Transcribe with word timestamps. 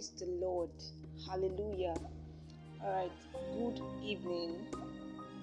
Praise 0.00 0.12
the 0.18 0.46
Lord. 0.46 0.70
Hallelujah. 1.28 1.94
All 2.82 2.90
right. 2.90 3.12
Good 3.58 3.82
evening, 4.02 4.56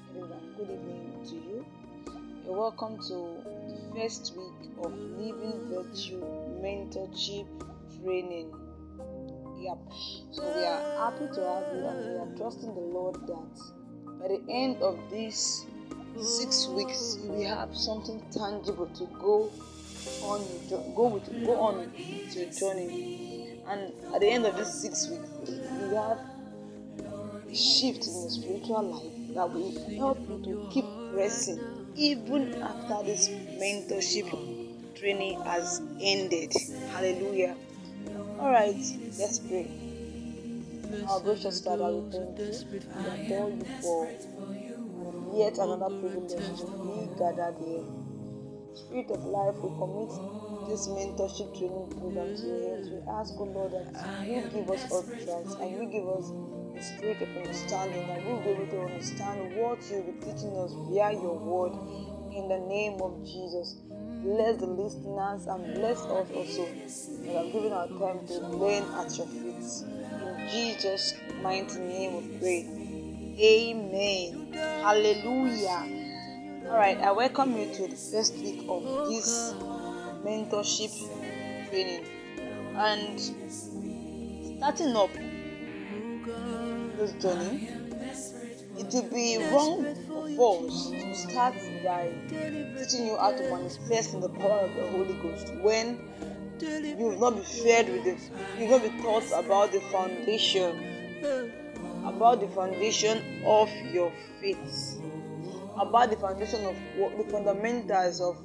everyone. 0.09 0.55
Good 0.57 0.71
evening 0.71 1.19
to 1.27 1.35
you. 1.35 1.65
Welcome 2.43 2.97
to 3.03 3.37
the 3.69 3.77
first 3.93 4.33
week 4.35 4.71
of 4.81 4.97
Living 4.97 5.69
Virtue 5.69 6.23
Mentorship 6.59 7.45
Training. 8.01 8.51
Yep. 9.59 9.77
So 10.31 10.41
we 10.41 10.65
are 10.65 10.81
happy 11.05 11.27
to 11.35 11.41
have 11.45 11.75
you 11.75 11.85
and 11.85 12.09
we 12.09 12.17
are 12.17 12.37
trusting 12.37 12.73
the 12.73 12.81
Lord 12.81 13.15
that 13.27 14.19
by 14.19 14.27
the 14.27 14.41
end 14.49 14.81
of 14.81 14.97
these 15.11 15.67
six 16.19 16.67
weeks 16.69 17.19
we 17.25 17.43
have 17.43 17.77
something 17.77 18.23
tangible 18.31 18.87
to 18.87 19.05
go 19.21 19.51
on 20.23 20.41
go 20.95 21.09
with 21.09 21.45
go 21.45 21.59
on 21.59 21.77
with 21.77 22.35
your 22.35 22.49
journey 22.49 23.46
and 23.69 23.91
at 24.13 24.21
the 24.21 24.27
end 24.27 24.45
of 24.45 24.55
this 24.55 24.73
six 24.81 25.07
weeks 25.09 25.29
we 25.39 25.95
have 25.95 26.19
shift 27.53 28.05
in 28.05 28.13
your 28.21 28.29
spiritual 28.29 28.83
life 28.83 29.35
that 29.35 29.53
will 29.53 29.71
help 29.97 30.19
you 30.29 30.41
to 30.43 30.69
keep 30.71 30.85
pressing 31.13 31.59
even 31.95 32.53
after 32.61 33.03
this 33.03 33.29
mentorship 33.29 34.29
training 34.95 35.39
has 35.41 35.81
ended. 36.01 36.53
Hallelujah. 36.91 37.55
All 38.39 38.51
right 38.51 38.75
let's 39.19 39.39
pray. 39.39 39.69
Our 41.09 41.19
gracious 41.19 41.61
father 41.61 41.91
we 41.91 42.09
thank 42.11 42.39
you. 42.39 42.53
We 42.71 43.07
adore 43.25 43.49
you 43.49 43.65
for 43.81 44.09
yet 45.35 45.57
another 45.57 45.89
privilege 45.99 46.31
to 46.31 46.65
be 46.65 47.19
gathered 47.19 47.55
here. 47.59 47.83
Spirit 48.73 49.11
of 49.11 49.25
life, 49.25 49.55
we 49.57 49.69
commit 49.77 50.11
this 50.67 50.87
mentorship 50.87 51.57
training 51.57 51.87
program 51.97 52.35
to. 52.35 52.67
We 52.91 52.99
ask, 53.09 53.33
O 53.39 53.43
Lord, 53.43 53.71
that 53.71 54.27
you 54.27 54.41
give 54.51 54.69
us 54.69 54.83
utterance 54.91 55.55
and 55.55 55.71
you 55.71 55.85
give 55.89 56.07
us 56.07 56.31
the 56.75 56.81
spirit 56.81 57.21
of 57.21 57.37
understanding, 57.37 58.05
that 58.07 58.25
we'll 58.25 58.41
be 58.41 58.49
able 58.49 58.67
to 58.67 58.81
understand 58.81 59.55
what 59.55 59.79
you'll 59.89 60.03
be 60.03 60.11
teaching 60.19 60.55
us 60.57 60.73
via 60.89 61.13
your 61.13 61.37
word 61.39 61.73
in 62.35 62.47
the 62.49 62.59
name 62.67 63.01
of 63.01 63.23
Jesus. 63.25 63.77
Bless 64.23 64.59
the 64.59 64.67
listeners 64.67 65.47
and 65.47 65.73
bless 65.75 65.99
us 65.99 66.27
also 66.35 66.65
that 66.65 67.45
have 67.45 67.51
given 67.53 67.71
our 67.71 67.87
time 67.87 68.27
to 68.27 68.39
learn 68.49 68.83
at 68.95 69.17
your 69.17 69.27
feet. 69.27 69.63
In 70.27 70.49
Jesus' 70.49 71.13
mighty 71.41 71.79
name 71.79 72.17
we 72.17 72.37
pray. 72.39 72.61
Amen. 73.39 74.53
Hallelujah. 74.53 76.05
All 76.67 76.77
right, 76.77 76.97
I 76.97 77.11
welcome 77.11 77.55
you 77.57 77.73
to 77.75 77.87
the 77.87 77.95
first 77.95 78.35
week 78.35 78.65
of 78.67 79.07
this 79.07 79.53
mentorship 80.27 80.91
training. 81.69 82.03
And 82.75 83.19
starting 84.57 84.95
up 84.95 85.09
this 86.97 87.13
journey, 87.13 87.69
it 88.77 88.93
will 88.93 89.09
be 89.09 89.37
wrong 89.51 89.95
for 90.35 90.67
us 90.67 90.89
to 90.91 91.15
start 91.15 91.55
by 91.83 92.11
teaching 92.77 93.07
you 93.07 93.17
how 93.17 93.31
to 93.31 93.49
manifest 93.49 94.13
in 94.13 94.19
the 94.19 94.29
power 94.29 94.59
of 94.67 94.75
the 94.75 94.87
Holy 94.89 95.13
Ghost 95.23 95.53
when 95.61 95.97
you 96.59 97.05
will 97.05 97.19
not 97.19 97.35
be 97.37 97.43
fed 97.43 97.89
with 97.89 98.05
it. 98.05 98.19
You 98.59 98.67
will 98.67 98.79
not 98.79 98.91
be 98.91 99.01
taught 99.01 99.31
about 99.33 99.71
the 99.71 99.79
foundation, 99.91 100.77
about 102.05 102.41
the 102.41 102.47
foundation 102.49 103.43
of 103.45 103.69
your 103.91 104.11
faith 104.41 105.01
about 105.79 106.09
the 106.09 106.17
foundation 106.17 106.65
of 106.65 106.75
the 107.17 107.23
fundamentals 107.31 108.19
of 108.19 108.35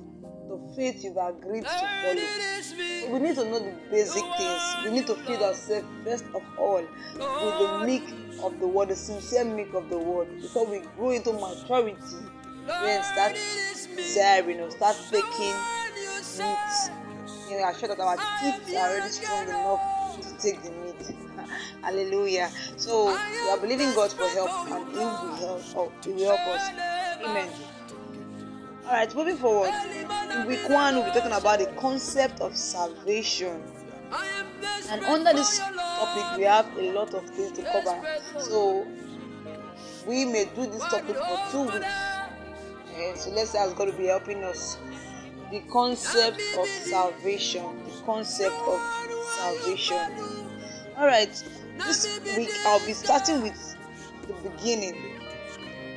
the 0.52 0.74
faith 0.74 1.02
you've 1.02 1.16
agreed 1.16 1.64
to 1.64 1.70
follow. 1.70 3.12
we 3.12 3.18
need 3.20 3.34
to 3.36 3.44
know 3.44 3.58
the 3.58 3.74
basic 3.90 4.22
things. 4.36 4.62
We 4.84 4.90
need 4.90 5.06
to 5.06 5.14
feed 5.14 5.40
ourselves 5.40 5.86
first 6.04 6.24
of 6.34 6.42
all 6.58 6.82
with 6.82 7.58
the 7.58 7.84
milk 7.86 8.44
of 8.44 8.60
the 8.60 8.68
word, 8.68 8.88
the 8.88 8.96
sincere 8.96 9.44
milk 9.44 9.72
of 9.74 9.88
the 9.88 9.98
word, 9.98 10.28
before 10.42 10.66
we 10.66 10.80
grow 10.96 11.10
into 11.10 11.32
maturity. 11.32 11.96
Then 12.66 13.02
start 13.02 13.34
desiring 13.96 14.60
or 14.60 14.70
start 14.70 14.96
taking 15.10 15.54
meat. 16.38 16.90
You 17.48 17.60
know, 17.60 17.72
sure 17.78 17.88
that 17.88 18.00
our 18.00 18.16
teeth 18.16 18.76
are 18.76 18.88
already 18.90 19.10
strong 19.10 19.48
enough 19.48 19.80
to 20.20 20.38
take 20.38 20.62
the 20.62 20.70
meat. 20.70 21.16
Hallelujah. 21.82 22.50
So 22.76 23.06
we 23.06 23.48
are 23.48 23.58
believing 23.58 23.94
God 23.94 24.12
for 24.12 24.28
help, 24.28 24.70
and 24.70 24.88
He 24.90 24.98
will 24.98 25.34
help. 25.34 25.62
Oh, 25.76 25.92
He 26.04 26.12
will 26.12 26.36
help 26.36 26.40
us. 26.48 26.70
Amen. 27.24 27.48
All 28.92 28.98
right, 28.98 29.14
moving 29.16 29.38
forward. 29.38 29.72
In 30.34 30.46
week 30.46 30.68
one, 30.68 30.96
we'll 30.96 31.04
be 31.06 31.12
talking 31.12 31.32
about 31.32 31.60
the 31.60 31.66
concept 31.80 32.42
of 32.42 32.54
salvation. 32.54 33.62
And 34.90 35.02
under 35.04 35.32
this 35.32 35.60
topic, 35.60 36.36
we 36.36 36.44
have 36.44 36.66
a 36.76 36.92
lot 36.92 37.14
of 37.14 37.24
things 37.30 37.52
to 37.52 37.62
cover. 37.62 37.98
So 38.38 38.86
we 40.06 40.26
may 40.26 40.44
do 40.54 40.66
this 40.66 40.82
topic 40.82 41.16
for 41.16 41.40
two 41.50 41.62
weeks. 41.72 41.86
Okay, 42.90 43.14
so 43.16 43.30
let's 43.30 43.54
ask 43.54 43.74
God 43.76 43.86
to 43.86 43.92
be 43.92 44.08
helping 44.08 44.44
us. 44.44 44.76
The 45.50 45.60
concept 45.72 46.42
of 46.58 46.66
salvation. 46.66 47.64
The 47.86 48.04
concept 48.04 48.56
of 48.56 48.78
salvation. 49.38 49.96
All 50.98 51.06
right, 51.06 51.32
this 51.78 52.20
week 52.36 52.50
I'll 52.66 52.84
be 52.84 52.92
starting 52.92 53.40
with 53.40 53.74
the 54.28 54.50
beginning 54.50 55.18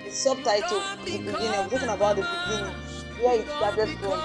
The 0.06 0.12
subtitle 0.12 0.82
the 1.04 1.18
beginning 1.18 1.50
i'm 1.50 1.70
talking 1.70 1.90
about 1.90 2.16
the 2.16 2.22
beginning 2.22 2.85
where 3.22 3.40
it 3.40 3.48
started 3.48 3.90
from? 4.00 4.20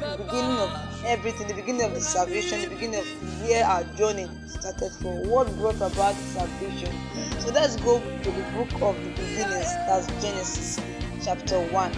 The 0.00 0.22
beginning 0.24 0.58
of 0.58 1.04
everything 1.04 1.48
the 1.48 1.54
beginning 1.54 1.82
of 1.82 1.94
the 1.94 2.00
salvation 2.00 2.62
the 2.62 2.68
beginning 2.68 3.00
of 3.00 3.06
where 3.42 3.64
our 3.64 3.84
journey 3.96 4.28
started 4.46 4.92
from. 4.92 5.28
What 5.28 5.54
brought 5.56 5.76
about 5.76 6.14
salvation? 6.14 6.92
So 7.40 7.50
let's 7.50 7.76
go 7.76 8.00
to 8.00 8.30
the 8.30 8.42
book 8.56 8.72
of 8.82 8.96
the 9.02 9.10
beginnings. 9.10 9.72
That's 9.86 10.06
genesis 10.22 10.80
chapter 11.24 11.58
1 11.58 11.92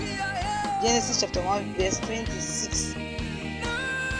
genesis 0.80 1.20
chapter 1.20 1.42
1 1.42 1.74
verse 1.74 1.98
26 2.00 2.94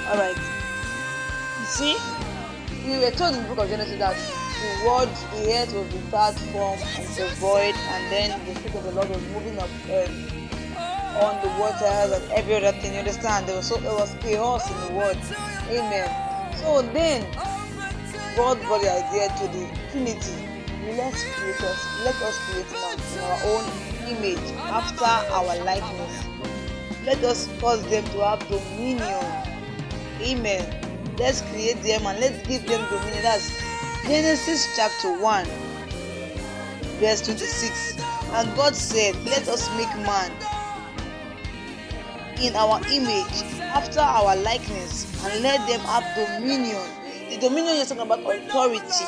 all 0.09 0.17
right. 0.17 0.37
You 0.37 1.67
see 1.67 1.97
we 2.87 2.99
were 2.99 3.11
told 3.11 3.35
in 3.35 3.43
the 3.43 3.49
book 3.49 3.59
of 3.59 3.69
genesis 3.69 3.99
that 3.99 4.17
the 4.17 4.87
world, 4.87 5.09
the 5.35 5.53
earth 5.53 5.75
was 5.75 5.93
without 5.93 6.35
form 6.51 6.79
and 6.97 7.07
the 7.09 7.29
void, 7.37 7.75
and 7.77 8.13
then 8.13 8.47
the 8.47 8.55
Spirit 8.55 8.77
of 8.77 8.85
the 8.85 8.93
Lord 8.93 9.09
was 9.11 9.23
moving 9.29 9.59
up 9.59 9.69
um, 9.69 10.49
on 11.21 11.41
the 11.43 11.49
waters 11.61 12.13
and 12.13 12.33
every 12.33 12.55
other 12.55 12.73
thing. 12.79 12.93
You 12.93 13.01
understand? 13.01 13.47
There 13.47 13.57
was 13.57 13.67
so 13.67 13.77
there 13.77 13.93
was 13.93 14.15
chaos 14.21 14.71
in 14.71 14.81
the 14.87 14.99
world. 14.99 15.19
Amen. 15.71 16.55
So 16.57 16.83
then 16.83 17.27
God 18.37 18.61
brought 18.63 18.83
the 18.83 18.91
idea 18.91 19.29
to 19.29 19.47
the 19.51 19.67
Trinity. 19.91 20.49
Let's 20.97 21.23
create 21.35 21.61
us, 21.61 22.05
let 22.05 22.15
us 22.23 22.39
create 22.49 22.67
in 22.69 23.21
our 23.21 23.41
own 23.45 23.65
image, 24.09 24.53
after 24.57 25.05
our 25.05 25.65
likeness. 25.65 26.25
Let 27.05 27.23
us 27.25 27.49
cause 27.61 27.83
them 27.91 28.05
to 28.05 28.25
have 28.25 28.41
dominion. 28.49 29.25
Amen. 30.21 31.17
Let's 31.19 31.43
create 31.43 31.83
them 31.83 32.07
and 32.07 32.19
let's 32.21 32.47
give 32.47 32.67
them 32.67 32.81
dominion. 32.91 33.23
That's 33.23 33.51
Genesis 34.05 34.69
chapter 34.77 35.21
1, 35.21 35.45
verse 37.01 37.23
26. 37.23 37.99
And 38.33 38.57
God 38.57 38.75
said, 38.75 39.15
Let 39.25 39.49
us 39.49 39.69
make 39.77 39.95
man 40.07 40.31
in 42.41 42.55
our 42.57 42.81
image, 42.91 43.43
after 43.61 44.01
our 44.01 44.37
likeness, 44.37 45.07
and 45.25 45.43
let 45.43 45.67
them 45.69 45.81
have 45.81 46.05
dominion. 46.15 46.83
The 47.31 47.39
dominion 47.39 47.77
is 47.77 47.89
talking 47.89 48.03
about 48.03 48.21
authority 48.21 49.05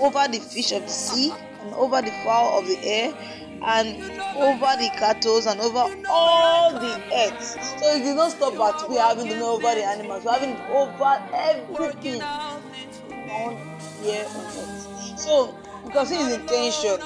over 0.00 0.26
the 0.28 0.40
fish 0.40 0.72
of 0.72 0.82
the 0.82 0.88
sea, 0.88 1.32
and 1.62 1.74
over 1.74 2.02
the 2.02 2.10
fowl 2.24 2.58
of 2.58 2.66
the 2.66 2.78
air, 2.84 3.14
and 3.62 4.02
over 4.36 4.76
the 4.76 4.90
cattle, 4.98 5.40
and 5.48 5.60
over 5.60 5.86
all 6.08 6.72
the 6.72 7.00
earth. 7.14 7.78
So 7.78 7.94
it 7.94 8.00
did 8.02 8.16
not 8.16 8.32
stop 8.32 8.54
at 8.54 8.90
we 8.90 8.96
having 8.96 9.24
dominion 9.24 9.48
over 9.48 9.74
the 9.74 9.84
animals, 9.84 10.24
we're 10.24 10.32
having 10.32 10.56
over 10.70 11.22
everything 11.32 12.20
found 12.20 13.58
here 14.02 14.26
on 14.26 14.44
earth. 14.46 15.18
So 15.18 15.54
you 15.84 15.90
can 15.90 16.06
see 16.06 16.16
his 16.16 16.34
intention. 16.34 16.98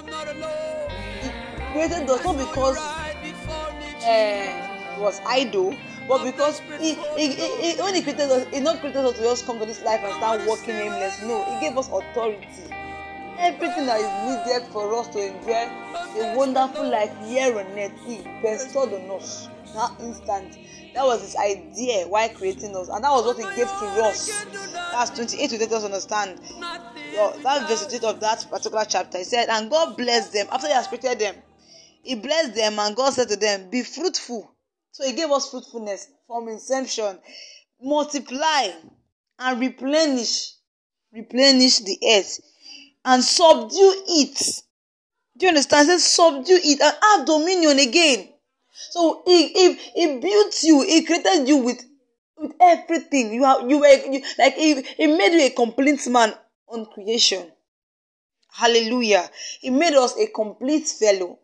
He 1.22 1.30
created 1.72 2.08
us 2.08 2.24
not 2.24 2.38
because 2.38 2.78
uh, 4.04 4.67
was 4.98 5.20
idle, 5.26 5.76
but 6.06 6.24
because 6.24 6.60
he, 6.80 6.94
he, 7.16 7.32
he, 7.32 7.72
he 7.72 7.82
when 7.82 7.94
he 7.94 8.02
created 8.02 8.30
us, 8.30 8.46
he 8.52 8.60
not 8.60 8.80
created 8.80 9.04
us 9.04 9.16
to 9.16 9.22
just 9.22 9.46
come 9.46 9.58
to 9.58 9.66
this 9.66 9.82
life 9.82 10.00
and 10.02 10.14
start 10.14 10.46
walking 10.46 10.74
aimless. 10.74 11.22
No, 11.22 11.44
he 11.44 11.60
gave 11.60 11.76
us 11.76 11.88
authority. 11.88 12.46
Everything 13.38 13.86
that 13.86 14.00
is 14.00 14.46
needed 14.46 14.68
for 14.72 14.92
us 14.98 15.08
to 15.08 15.18
enjoy 15.18 15.68
a 16.20 16.36
wonderful 16.36 16.88
life 16.88 17.14
here 17.24 17.56
on 17.56 17.66
earth, 17.78 17.92
he 18.04 18.26
bestowed 18.42 18.92
on 18.92 19.10
us 19.18 19.48
that 19.74 19.92
instant. 20.00 20.58
That 20.94 21.04
was 21.04 21.22
his 21.22 21.36
idea 21.36 22.06
why 22.08 22.28
creating 22.28 22.74
us, 22.74 22.88
and 22.88 23.04
that 23.04 23.10
was 23.10 23.24
what 23.24 23.36
he 23.36 23.56
gave 23.56 23.68
to 23.68 23.86
us. 24.04 24.44
That's 24.92 25.10
28 25.10 25.50
to 25.50 25.58
let 25.58 25.72
us 25.72 25.84
understand. 25.84 26.38
that 26.38 27.68
verse 27.68 27.92
8 27.92 28.04
of 28.04 28.20
that 28.20 28.46
particular 28.50 28.84
chapter. 28.88 29.18
He 29.18 29.24
said, 29.24 29.48
And 29.48 29.70
God 29.70 29.96
blessed 29.96 30.32
them 30.32 30.48
after 30.50 30.66
he 30.66 30.72
has 30.72 30.86
created 30.88 31.18
them. 31.18 31.36
He 32.02 32.14
blessed 32.14 32.54
them, 32.54 32.78
and 32.78 32.96
God 32.96 33.12
said 33.12 33.28
to 33.28 33.36
them, 33.36 33.70
Be 33.70 33.82
fruitful. 33.82 34.50
So 34.98 35.04
he 35.06 35.12
gave 35.12 35.30
us 35.30 35.48
fruitfulness 35.48 36.08
from 36.26 36.48
inception. 36.48 37.20
Multiply 37.80 38.70
and 39.38 39.60
replenish 39.60 40.54
replenish 41.12 41.78
the 41.78 41.96
earth 42.16 42.40
and 43.04 43.22
subdue 43.22 44.02
it. 44.08 44.62
Do 45.36 45.46
you 45.46 45.50
understand? 45.50 45.88
It 45.88 46.00
says 46.00 46.04
subdue 46.04 46.58
it 46.64 46.80
and 46.80 46.96
have 47.00 47.24
dominion 47.24 47.78
again. 47.78 48.28
So 48.90 49.22
he, 49.24 49.46
he, 49.52 49.74
he 49.74 50.18
built 50.18 50.60
you, 50.64 50.82
he 50.82 51.04
created 51.04 51.48
you 51.48 51.58
with, 51.58 51.80
with 52.36 52.54
everything. 52.60 53.32
You 53.32 53.44
are 53.44 53.68
you 53.70 53.78
were 53.78 53.86
you, 53.86 54.24
like 54.36 54.54
he, 54.54 54.82
he 54.82 55.06
made 55.06 55.32
you 55.32 55.46
a 55.46 55.50
complete 55.50 56.04
man 56.08 56.34
on 56.66 56.86
creation. 56.86 57.48
Hallelujah. 58.50 59.30
He 59.60 59.70
made 59.70 59.94
us 59.94 60.18
a 60.18 60.26
complete 60.26 60.88
fellow 60.88 61.38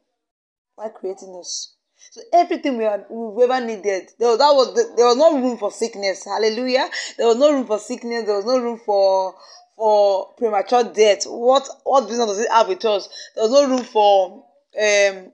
by 0.77 0.89
creating 0.89 1.37
us. 1.39 1.74
So 2.15 2.21
everything 2.33 2.79
we, 2.79 2.85
had, 2.85 3.07
we 3.11 3.43
ever 3.43 3.61
needed, 3.61 4.09
there 4.21 4.29
was, 4.29 4.39
that 4.39 4.55
was 4.55 4.73
the, 4.73 4.95
there 4.97 5.07
was 5.07 5.17
no 5.17 5.35
room 5.37 5.59
for 5.59 5.73
sickness. 5.73 6.25
Hallelujah. 6.25 6.89
There 7.19 7.27
was 7.27 7.37
no 7.39 7.53
room 7.53 7.67
for 7.67 7.81
sickness. 7.81 8.25
There 8.25 8.37
was 8.37 8.45
no 8.45 8.61
room 8.61 8.79
for 8.87 9.35
for 9.75 10.33
premature 10.35 10.85
death. 10.85 11.25
What 11.25 11.69
what 11.83 12.07
business 12.07 12.29
does 12.29 12.39
it 12.39 12.53
have 12.53 12.69
with 12.69 12.85
us? 12.85 13.09
There 13.35 13.43
was 13.43 13.51
no 13.51 13.69
room 13.69 13.83
for 13.83 14.45
um 14.81 15.33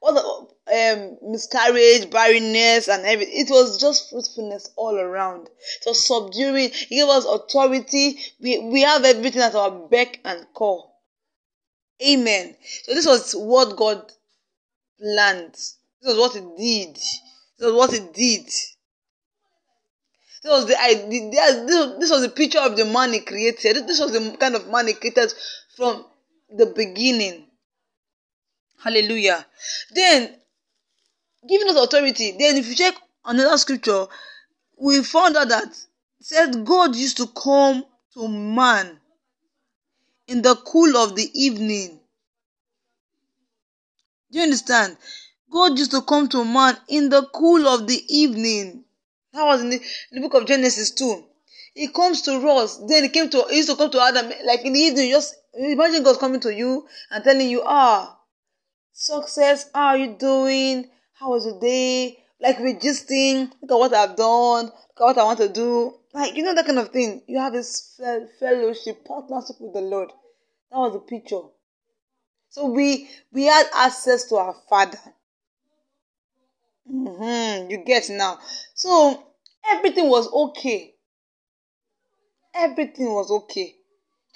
what 0.00 0.16
um 0.16 1.18
miscarriage, 1.20 2.08
barrenness, 2.08 2.88
and 2.88 3.04
everything. 3.04 3.34
It 3.36 3.50
was 3.50 3.78
just 3.78 4.08
fruitfulness 4.08 4.70
all 4.76 4.98
around. 4.98 5.48
It 5.48 5.84
was 5.84 6.06
subduing. 6.06 6.70
He 6.70 6.96
gave 6.96 7.08
us 7.08 7.26
authority. 7.26 8.18
We 8.40 8.58
we 8.58 8.80
have 8.80 9.04
everything 9.04 9.42
at 9.42 9.54
our 9.54 9.70
beck 9.70 10.18
and 10.24 10.46
call. 10.54 10.98
Amen. 12.02 12.56
So 12.84 12.94
this 12.94 13.04
was 13.04 13.34
what 13.34 13.76
God 13.76 14.10
planned. 14.98 15.56
This 16.02 16.16
was 16.16 16.18
what 16.18 16.32
He 16.34 16.84
did. 16.84 16.96
This 16.96 17.60
was 17.60 17.74
what 17.74 17.92
He 17.92 18.00
did. 18.00 18.46
This 20.42 20.50
was 20.50 20.66
the 20.66 20.82
idea. 20.82 21.30
This 22.00 22.10
was 22.10 22.22
the 22.22 22.28
picture 22.28 22.58
of 22.58 22.76
the 22.76 22.84
man 22.84 23.12
He 23.12 23.20
created. 23.20 23.86
This 23.86 24.00
was 24.00 24.12
the 24.12 24.36
kind 24.38 24.56
of 24.56 24.68
man 24.68 24.88
He 24.88 24.94
created 24.94 25.32
from 25.76 26.04
the 26.54 26.66
beginning. 26.66 27.46
Hallelujah. 28.82 29.46
Then, 29.94 30.34
giving 31.48 31.68
us 31.68 31.76
authority. 31.76 32.32
Then, 32.36 32.56
if 32.56 32.66
you 32.66 32.74
check 32.74 32.94
another 33.24 33.56
scripture, 33.56 34.06
we 34.76 35.02
found 35.04 35.36
out 35.36 35.48
that 35.50 35.72
said 36.20 36.64
God 36.64 36.96
used 36.96 37.18
to 37.18 37.28
come 37.28 37.84
to 38.14 38.26
man 38.26 38.98
in 40.26 40.42
the 40.42 40.56
cool 40.56 40.96
of 40.96 41.14
the 41.14 41.30
evening. 41.32 42.00
Do 44.32 44.38
you 44.38 44.44
understand? 44.44 44.96
God 45.52 45.78
used 45.78 45.90
to 45.90 46.00
come 46.02 46.28
to 46.30 46.44
man 46.44 46.76
in 46.88 47.10
the 47.10 47.28
cool 47.34 47.68
of 47.68 47.86
the 47.86 48.02
evening. 48.08 48.84
That 49.32 49.44
was 49.44 49.60
in 49.60 49.70
the, 49.70 49.76
in 49.76 50.20
the 50.20 50.28
book 50.28 50.40
of 50.40 50.48
Genesis 50.48 50.90
too. 50.90 51.24
He 51.74 51.88
comes 51.88 52.22
to 52.22 52.32
us. 52.48 52.78
Then 52.88 53.04
he 53.04 53.08
came 53.10 53.30
to 53.30 53.44
he 53.50 53.56
used 53.58 53.70
to 53.70 53.76
come 53.76 53.90
to 53.90 54.00
Adam 54.00 54.30
like 54.44 54.64
in 54.64 54.72
the 54.72 54.80
evening. 54.80 55.10
Just 55.10 55.34
imagine 55.54 56.02
God 56.02 56.18
coming 56.18 56.40
to 56.40 56.54
you 56.54 56.86
and 57.10 57.22
telling 57.22 57.48
you, 57.48 57.62
ah, 57.64 58.18
success. 58.92 59.70
How 59.74 59.88
are 59.88 59.96
you 59.98 60.16
doing? 60.18 60.90
How 61.14 61.30
was 61.30 61.46
your 61.46 61.60
day? 61.60 62.18
Like 62.40 62.58
we're. 62.58 62.74
Look 62.74 63.70
at 63.70 63.78
what 63.78 63.94
I've 63.94 64.16
done. 64.16 64.64
Look 64.66 65.00
at 65.00 65.04
what 65.04 65.18
I 65.18 65.24
want 65.24 65.38
to 65.38 65.48
do. 65.48 65.94
Like 66.12 66.36
you 66.36 66.42
know 66.42 66.54
that 66.54 66.66
kind 66.66 66.78
of 66.78 66.90
thing. 66.90 67.22
You 67.26 67.38
have 67.38 67.52
this 67.52 68.00
fellowship, 68.38 69.04
partnership 69.04 69.56
with 69.60 69.72
the 69.74 69.80
Lord. 69.80 70.10
That 70.70 70.78
was 70.78 70.92
the 70.94 71.00
picture. 71.00 71.42
So 72.50 72.66
we 72.66 73.08
we 73.32 73.44
had 73.44 73.66
access 73.74 74.24
to 74.28 74.36
our 74.36 74.54
Father. 74.68 74.98
Mm-hmm, 76.90 77.70
you 77.70 77.84
get 77.84 78.08
now. 78.10 78.38
So 78.74 79.22
everything 79.68 80.08
was 80.08 80.28
okay. 80.32 80.94
Everything 82.54 83.12
was 83.12 83.30
okay. 83.30 83.76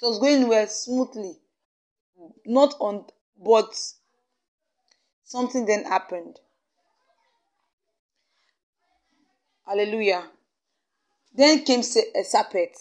It 0.01 0.05
was 0.05 0.19
going 0.19 0.47
well 0.47 0.67
smoothly. 0.67 1.39
Not 2.45 2.75
on, 2.79 3.05
but 3.43 3.75
something 5.23 5.65
then 5.65 5.83
happened. 5.85 6.39
Hallelujah. 9.67 10.23
Then 11.33 11.63
came 11.63 11.81
a 11.81 12.23
serpent 12.23 12.77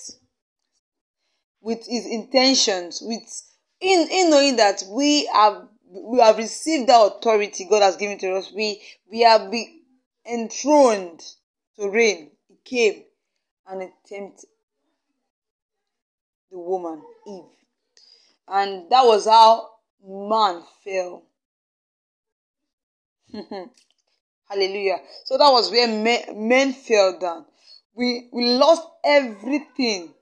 with 1.60 1.84
his 1.86 2.06
intentions, 2.06 3.02
with 3.02 3.42
in, 3.80 4.08
in 4.10 4.30
knowing 4.30 4.56
that 4.56 4.84
we 4.88 5.26
have 5.26 5.68
we 6.04 6.20
have 6.20 6.36
received 6.38 6.88
that 6.88 7.00
authority 7.00 7.66
God 7.68 7.82
has 7.82 7.96
given 7.96 8.18
to 8.18 8.34
us. 8.34 8.52
We 8.52 8.82
we 9.10 9.20
have 9.20 9.50
been 9.50 9.80
enthroned 10.30 11.22
to 11.78 11.88
reign. 11.88 12.30
He 12.48 12.56
came 12.64 13.04
and 13.66 13.82
he 13.82 13.88
tempted 14.06 14.48
the 16.50 16.58
woman 16.58 17.02
Eve, 17.26 17.44
and 18.48 18.90
that 18.90 19.04
was 19.04 19.26
how 19.26 19.70
man 20.06 20.62
fell. 20.84 21.22
Hallelujah. 24.48 24.98
So 25.24 25.36
that 25.36 25.50
was 25.50 25.70
where 25.70 25.88
men, 25.88 26.48
men 26.48 26.72
fell 26.72 27.18
down. 27.18 27.46
We 27.94 28.28
we 28.32 28.46
lost 28.46 28.86
everything. 29.04 30.14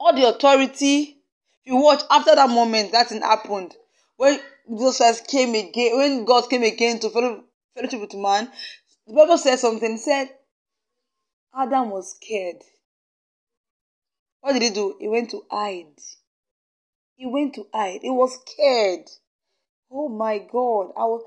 All 0.00 0.14
the 0.14 0.28
authority. 0.28 1.16
If 1.64 1.72
you 1.72 1.76
watch 1.76 2.02
after 2.10 2.34
that 2.34 2.48
moment, 2.48 2.92
that 2.92 3.08
thing 3.08 3.20
happened. 3.20 3.76
When 4.18 4.40
Jesus 4.68 5.20
came 5.20 5.54
again, 5.54 5.96
when 5.96 6.24
God 6.24 6.50
came 6.50 6.64
again 6.64 6.98
to 6.98 7.08
fellow, 7.08 7.44
fellowship 7.76 8.00
with 8.00 8.14
man, 8.14 8.50
the 9.06 9.14
Bible 9.14 9.38
says 9.38 9.60
something. 9.60 9.94
It 9.94 10.00
said 10.00 10.30
Adam 11.56 11.90
was 11.90 12.16
scared. 12.16 12.62
What 14.40 14.54
did 14.54 14.62
he 14.62 14.70
do? 14.70 14.96
He 14.98 15.06
went 15.06 15.30
to 15.30 15.44
hide. 15.48 16.00
He 17.14 17.26
went 17.26 17.54
to 17.54 17.66
hide. 17.72 18.00
He 18.02 18.10
was 18.10 18.40
scared. 18.40 19.08
Oh 19.88 20.08
my 20.08 20.38
God. 20.38 20.90
I 20.96 21.04
was 21.04 21.22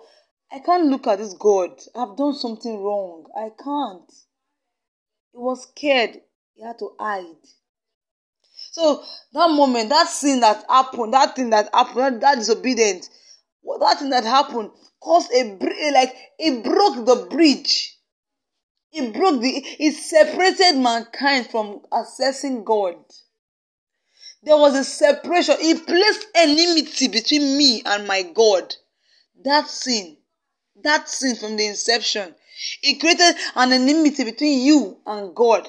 I 0.52 0.60
can't 0.60 0.88
look 0.88 1.08
at 1.08 1.20
this 1.20 1.34
God. 1.34 1.80
I've 1.96 2.18
done 2.18 2.34
something 2.34 2.84
wrong. 2.84 3.26
I 3.34 3.52
can't. 3.64 4.12
He 5.32 5.38
was 5.38 5.64
scared. 5.64 6.20
He 6.56 6.62
had 6.62 6.78
to 6.80 6.94
hide. 7.00 7.48
So 8.72 9.04
that 9.34 9.52
moment, 9.52 9.90
that 9.90 10.08
sin 10.08 10.40
that 10.40 10.66
happened, 10.70 11.14
that 11.14 11.36
thing 11.36 11.50
that 11.52 11.70
happened, 11.74 12.16
that, 12.16 12.22
that 12.22 12.38
disobedience, 12.40 13.10
that 13.80 14.00
thing 14.00 14.10
that 14.10 14.24
happened 14.24 14.72
caused 15.00 15.32
a 15.34 15.58
like 15.94 16.16
it 16.40 16.64
broke 16.64 17.06
the 17.06 17.28
bridge. 17.30 17.98
It 18.94 19.14
broke 19.14 19.42
the 19.42 19.50
it 19.50 19.94
separated 19.94 20.80
mankind 20.80 21.48
from 21.48 21.82
accessing 21.92 22.64
God. 22.66 22.96
There 24.44 24.58
was 24.58 24.76
a 24.76 24.84
separation. 24.84 25.56
It 25.60 25.86
placed 25.86 26.26
enmity 26.34 27.08
between 27.08 27.58
me 27.58 27.84
and 27.86 28.08
my 28.08 28.24
God. 28.24 28.76
That 29.44 29.68
sin 29.68 30.18
that 30.84 31.10
sin 31.10 31.36
from 31.36 31.58
the 31.58 31.68
inception. 31.68 32.34
It 32.82 33.00
created 33.00 33.36
an 33.56 33.72
enmity 33.72 34.24
between 34.24 34.66
you 34.66 35.00
and 35.06 35.36
God. 35.36 35.68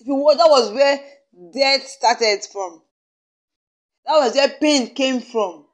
If 0.00 0.06
you 0.06 0.34
that 0.36 0.48
was 0.48 0.72
where 0.72 1.00
death 1.52 1.86
started 1.86 2.44
from. 2.50 2.82
That 4.06 4.18
was 4.18 4.34
where 4.34 4.48
pain 4.48 4.94
came 4.94 5.20
from. 5.20 5.66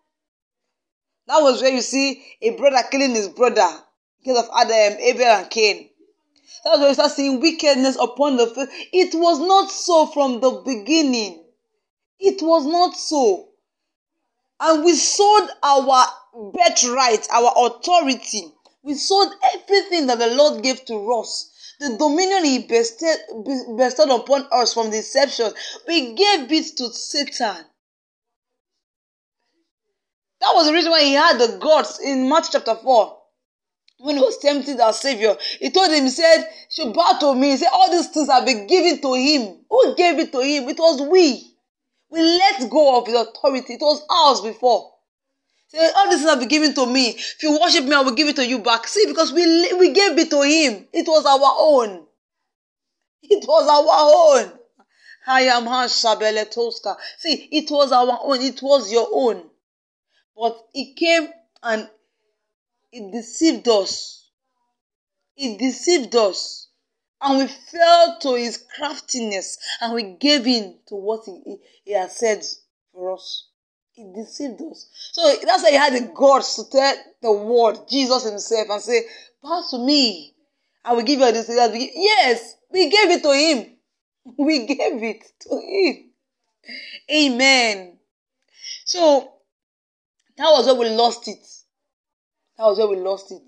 That 1.27 1.41
was 1.41 1.63
where 1.63 1.73
you 1.73 1.81
see 1.81 2.23
a 2.43 2.51
brother 2.51 2.87
killing 2.91 3.15
his 3.15 3.29
brother 3.29 3.69
because 4.23 4.45
of 4.45 4.51
Adam, 4.57 4.93
um, 4.95 4.99
Abel, 5.01 5.25
and 5.25 5.51
Cain. 5.51 5.91
That 6.65 6.73
was 6.73 6.81
where 6.81 6.89
you 6.89 6.95
start 6.95 7.13
seeing 7.13 7.41
wickedness 7.41 7.97
upon 8.01 8.37
the 8.37 8.47
face. 8.47 8.69
It 8.93 9.15
was 9.15 9.39
not 9.39 9.71
so 9.71 10.07
from 10.07 10.41
the 10.41 10.63
beginning. 10.65 11.45
It 12.19 12.43
was 12.43 12.67
not 12.67 12.97
so. 12.97 13.49
And 14.61 14.85
we 14.85 14.95
sold 14.95 15.51
our 15.63 16.07
birthright, 16.53 17.27
our 17.31 17.53
authority. 17.57 18.53
We 18.83 18.95
sold 18.95 19.33
everything 19.55 20.07
that 20.09 20.19
the 20.19 20.29
Lord 20.35 20.63
gave 20.63 20.85
to 20.87 21.13
us. 21.15 21.54
The 21.81 21.97
dominion 21.97 22.45
He 22.45 22.59
bestowed, 23.77 24.11
upon 24.11 24.47
us 24.53 24.75
from 24.75 24.91
deception. 24.91 25.53
We 25.89 26.15
gave 26.15 26.51
it 26.53 26.77
to 26.77 26.93
Satan. 26.93 27.65
That 30.41 30.55
was 30.55 30.67
the 30.67 30.73
reason 30.73 30.91
why 30.91 31.03
he 31.03 31.15
had 31.15 31.39
the 31.39 31.59
gods 31.59 31.99
in 32.01 32.29
Matthew 32.29 32.61
chapter 32.61 32.75
4. 32.77 33.19
When 33.99 34.17
he 34.17 34.23
was 34.23 34.39
tempted 34.39 34.79
our 34.81 34.93
Savior, 34.93 35.37
he 35.61 35.71
told 35.71 35.91
him, 35.91 36.05
he 36.05 36.11
said, 36.11 36.45
should 36.71 36.93
bow 36.93 37.17
to 37.21 37.35
me. 37.35 37.51
He 37.51 37.57
said, 37.57 37.71
all 37.73 37.91
these 37.91 38.09
things 38.09 38.29
have 38.29 38.45
been 38.45 38.67
given 38.67 39.01
to 39.01 39.15
him. 39.15 39.65
Who 39.71 39.95
gave 39.97 40.19
it 40.19 40.33
to 40.33 40.41
him? 40.41 40.69
It 40.69 40.79
was 40.79 41.01
we. 41.01 41.57
We 42.11 42.21
let 42.21 42.69
go 42.71 42.99
of 42.99 43.07
his 43.07 43.17
authority. 43.17 43.75
It 43.75 43.81
was 43.81 44.05
ours 44.11 44.41
before. 44.41 44.94
All 45.97 46.11
this 46.11 46.23
have 46.23 46.39
been 46.39 46.49
given 46.49 46.75
to 46.75 46.87
me. 46.87 47.11
If 47.11 47.43
you 47.43 47.59
worship 47.61 47.85
me, 47.85 47.95
I 47.95 48.01
will 48.01 48.15
give 48.15 48.29
it 48.29 48.37
to 48.37 48.47
you 48.47 48.61
back. 48.61 48.87
See, 48.87 49.07
because 49.07 49.33
we 49.33 49.73
we 49.75 49.93
gave 49.93 50.19
it 50.19 50.31
to 50.31 50.43
him. 50.43 50.87
It 50.93 51.07
was 51.07 51.27
our 51.27 51.55
own. 51.59 52.07
It 53.23 53.45
was 53.47 53.69
our 53.69 54.45
own. 54.45 54.59
I 55.27 55.43
am. 55.43 55.89
See, 55.89 57.49
it 57.51 57.71
was 57.71 57.93
our 57.93 58.21
own. 58.23 58.41
It 58.43 58.61
was 58.63 58.93
your 58.93 59.09
own. 59.13 59.49
But 60.37 60.59
it 60.75 60.97
came 60.97 61.29
and 61.63 61.89
it 62.93 63.13
deceived 63.13 63.67
us. 63.69 64.29
It 65.37 65.59
deceived 65.59 66.15
us. 66.15 66.69
and 67.25 67.39
we 67.39 67.47
fell 67.47 68.19
to 68.21 68.35
his 68.35 68.63
craftiness 68.77 69.59
and 69.81 69.95
we 69.95 70.03
gave 70.03 70.47
in 70.47 70.79
to 70.87 70.95
what 70.95 71.25
he, 71.25 71.41
he, 71.85 71.93
he 71.95 72.09
said 72.09 72.45
for 72.93 73.13
us. 73.13 73.49
He 73.95 74.13
deceived 74.13 74.61
us. 74.61 74.89
So 75.13 75.23
that's 75.45 75.63
why 75.63 75.71
he 75.71 75.77
had 75.77 75.95
the 75.95 76.13
guts 76.13 76.57
to 76.57 76.69
tell 76.69 76.97
the 77.23 77.33
world, 77.33 77.89
Jesus 77.89 78.25
himself, 78.25 78.67
and 78.69 78.83
say, 78.83 79.03
Bow 79.41 79.63
to 79.71 79.79
me. 79.79 80.35
I 80.85 80.93
will 80.93 81.03
give 81.03 81.21
you 81.21 81.31
this. 81.33 81.49
Yes, 81.49 82.57
we 82.71 82.91
gave 82.91 83.11
it 83.11 83.23
to 83.23 83.33
him. 83.33 83.71
We 84.39 84.67
gave 84.67 85.03
it 85.03 85.23
to 85.43 85.61
him. 85.61 86.11
Amen. 87.11 87.99
So 88.85 89.33
that 90.37 90.51
was 90.51 90.67
where 90.67 90.75
we 90.75 90.89
lost 90.89 91.29
it. 91.29 91.47
That 92.59 92.65
was 92.65 92.79
where 92.79 92.89
we 92.89 92.97
lost 92.97 93.31
it. 93.31 93.43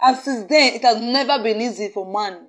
And 0.00 0.16
since 0.16 0.48
then, 0.48 0.74
it 0.74 0.82
has 0.82 1.00
never 1.00 1.42
been 1.42 1.60
easy 1.60 1.90
for 1.90 2.10
man. 2.10 2.48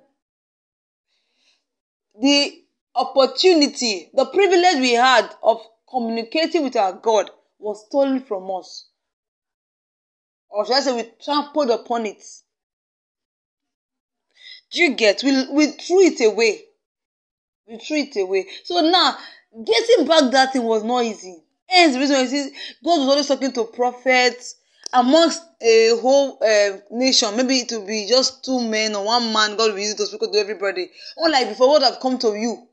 The 2.20 2.64
opportunity, 2.96 4.10
the 4.12 4.26
privilege 4.26 4.80
we 4.80 4.94
had 4.94 5.30
of 5.42 5.60
communicating 5.88 6.64
with 6.64 6.76
our 6.76 6.94
God 6.94 7.30
was 7.64 7.86
stolen 7.86 8.20
from 8.20 8.50
us. 8.50 8.88
Or 10.50 10.66
should 10.66 10.76
I 10.76 10.80
say, 10.80 10.94
we 10.94 11.10
trampled 11.24 11.70
upon 11.70 12.04
it. 12.06 12.22
Do 14.70 14.82
you 14.82 14.94
get? 14.94 15.22
We, 15.24 15.46
we 15.50 15.66
threw 15.68 16.00
it 16.02 16.20
away. 16.20 16.64
We 17.66 17.78
threw 17.78 17.96
it 17.98 18.16
away. 18.16 18.46
So 18.64 18.80
now, 18.82 19.16
getting 19.64 20.06
back 20.06 20.30
that 20.32 20.52
thing 20.52 20.64
was 20.64 20.84
not 20.84 21.04
easy. 21.04 21.42
Hence, 21.66 21.94
the 21.94 22.00
reason 22.00 22.16
why 22.16 22.26
see, 22.26 22.50
God 22.84 22.98
was 22.98 23.08
always 23.08 23.26
talking 23.28 23.52
to 23.52 23.64
prophets 23.64 24.56
amongst 24.92 25.42
a 25.62 25.96
whole 26.00 26.38
uh, 26.42 26.76
nation. 26.90 27.34
Maybe 27.36 27.60
it 27.60 27.72
will 27.72 27.86
be 27.86 28.06
just 28.06 28.44
two 28.44 28.60
men 28.60 28.94
or 28.94 29.06
one 29.06 29.32
man. 29.32 29.56
God 29.56 29.72
will 29.72 29.78
use 29.78 29.94
to 29.94 30.06
speak 30.06 30.20
to 30.20 30.38
everybody. 30.38 30.90
Unlike 31.16 31.48
before, 31.48 31.68
what 31.68 31.82
have 31.82 31.98
come 32.00 32.18
to 32.18 32.34
you. 32.34 32.68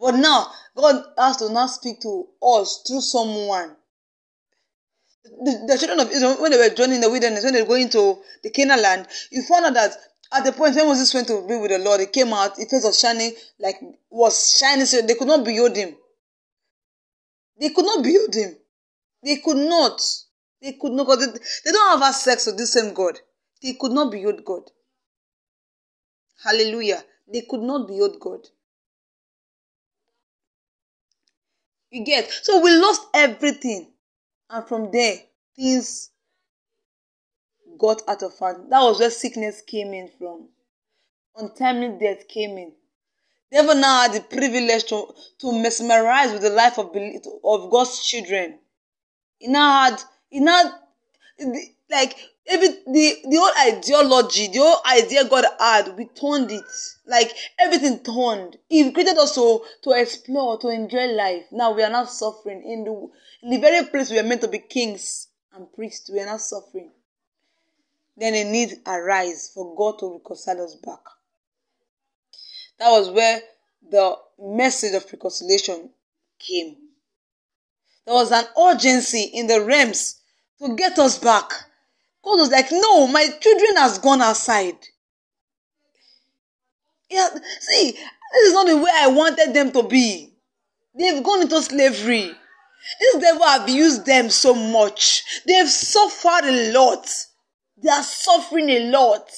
But 0.00 0.16
now, 0.16 0.48
God 0.76 1.04
has 1.16 1.36
to 1.36 1.52
now 1.52 1.66
speak 1.66 2.00
to 2.00 2.26
us 2.42 2.82
through 2.86 3.02
someone. 3.02 3.76
The, 5.24 5.64
the 5.68 5.78
children 5.78 6.00
of 6.00 6.10
Israel, 6.10 6.36
when 6.40 6.50
they 6.50 6.58
were 6.58 6.74
joining 6.74 7.00
the 7.00 7.10
wilderness, 7.10 7.44
when 7.44 7.54
they 7.54 7.62
were 7.62 7.68
going 7.68 7.88
to 7.90 8.18
the 8.42 8.50
Canaan 8.50 8.82
land, 8.82 9.08
you 9.30 9.42
found 9.42 9.66
out 9.66 9.74
that 9.74 9.96
at 10.32 10.44
the 10.44 10.52
point 10.52 10.74
when 10.74 10.86
Moses 10.86 11.12
went 11.14 11.28
to 11.28 11.46
be 11.46 11.56
with 11.56 11.70
the 11.70 11.78
Lord, 11.78 12.00
he 12.00 12.06
came 12.06 12.32
out, 12.32 12.56
his 12.56 12.70
face 12.70 12.84
was 12.84 12.98
shining, 12.98 13.32
like 13.58 13.76
was 14.10 14.56
shining, 14.58 14.86
so 14.86 15.00
they 15.02 15.14
could 15.14 15.28
not 15.28 15.44
behold 15.44 15.76
him. 15.76 15.94
They 17.60 17.70
could 17.70 17.84
not 17.84 18.02
behold 18.02 18.34
him. 18.34 18.56
They 19.22 19.36
could 19.36 19.58
not. 19.58 20.00
They 20.60 20.72
could 20.72 20.92
not, 20.92 21.06
they, 21.18 21.26
they 21.64 21.72
don't 21.72 22.00
have 22.00 22.14
sex 22.14 22.46
with 22.46 22.56
this 22.58 22.72
same 22.72 22.94
God. 22.94 23.18
They 23.62 23.74
could 23.74 23.92
not 23.92 24.10
behold 24.10 24.44
God. 24.44 24.70
Hallelujah. 26.42 27.04
They 27.32 27.42
could 27.42 27.60
not 27.60 27.86
behold 27.86 28.18
God. 28.20 28.48
You 31.90 32.04
get? 32.04 32.30
So 32.30 32.60
we 32.60 32.70
lost 32.76 33.02
everything. 33.14 33.91
And 34.52 34.68
from 34.68 34.90
there, 34.90 35.16
things 35.56 36.10
got 37.78 38.02
out 38.06 38.22
of 38.22 38.38
hand. 38.38 38.70
That 38.70 38.82
was 38.82 39.00
where 39.00 39.10
sickness 39.10 39.62
came 39.62 39.94
in 39.94 40.10
from. 40.18 40.48
Untimely 41.34 41.98
death 41.98 42.28
came 42.28 42.58
in. 42.58 42.72
Devil 43.50 43.76
now 43.76 44.02
had 44.02 44.12
the 44.12 44.20
privilege 44.20 44.84
to, 44.84 45.06
to 45.38 45.52
mesmerize 45.52 46.32
with 46.32 46.42
the 46.42 46.50
life 46.50 46.78
of, 46.78 46.94
of 47.44 47.70
God's 47.70 48.04
children. 48.04 48.58
He 49.38 49.48
now 49.48 49.84
had, 49.84 50.02
he 50.28 50.40
now, 50.40 50.78
like, 51.92 52.16
every, 52.48 52.68
the, 52.68 53.16
the 53.28 53.36
whole 53.36 53.72
ideology, 53.72 54.48
the 54.48 54.58
whole 54.58 54.80
idea 54.90 55.28
God 55.28 55.44
had, 55.60 55.96
we 55.96 56.06
turned 56.06 56.50
it. 56.50 56.64
Like, 57.06 57.30
everything 57.58 58.02
turned. 58.02 58.56
He 58.68 58.90
created 58.90 59.18
us 59.18 59.34
to, 59.36 59.60
to 59.84 59.90
explore, 59.92 60.58
to 60.58 60.68
enjoy 60.68 61.06
life. 61.12 61.44
Now 61.52 61.72
we 61.72 61.84
are 61.84 61.90
not 61.90 62.10
suffering. 62.10 62.64
In 62.64 62.84
the, 62.84 63.08
in 63.42 63.50
the 63.50 63.60
very 63.60 63.86
place 63.86 64.10
we 64.10 64.18
are 64.18 64.24
meant 64.24 64.40
to 64.40 64.48
be 64.48 64.58
kings 64.58 65.28
and 65.54 65.72
priests, 65.72 66.10
we 66.12 66.18
are 66.18 66.26
not 66.26 66.40
suffering 66.40 66.90
then 68.16 68.34
a 68.34 68.44
need 68.44 68.80
arise 68.86 69.50
for 69.52 69.74
God 69.74 69.98
to 70.00 70.14
reconcile 70.14 70.62
us 70.62 70.74
back. 70.74 71.00
That 72.78 72.90
was 72.90 73.10
where 73.10 73.40
the 73.90 74.16
message 74.38 74.94
of 74.94 75.10
reconciliation 75.12 75.90
came. 76.38 76.76
There 78.04 78.14
was 78.14 78.32
an 78.32 78.44
urgency 78.58 79.22
in 79.22 79.46
the 79.46 79.64
realms 79.64 80.20
to 80.58 80.74
get 80.74 80.98
us 80.98 81.18
back. 81.18 81.52
God 82.24 82.38
was 82.38 82.50
like, 82.50 82.70
no, 82.70 83.06
my 83.06 83.26
children 83.40 83.76
has 83.76 83.98
gone 83.98 84.22
outside. 84.22 84.76
Yeah, 87.10 87.28
see, 87.60 87.92
this 87.92 88.48
is 88.48 88.54
not 88.54 88.66
the 88.66 88.78
way 88.78 88.90
I 88.94 89.08
wanted 89.08 89.54
them 89.54 89.72
to 89.72 89.82
be. 89.82 90.32
They've 90.98 91.22
gone 91.22 91.42
into 91.42 91.60
slavery. 91.62 92.32
This 93.00 93.16
devil 93.22 93.46
have 93.46 93.68
used 93.68 94.06
them 94.06 94.30
so 94.30 94.54
much. 94.54 95.22
They've 95.46 95.68
suffered 95.68 96.44
a 96.44 96.72
lot. 96.72 97.08
They 97.82 97.90
are 97.90 98.02
suffering 98.02 98.68
a 98.70 98.90
lot. 98.90 99.30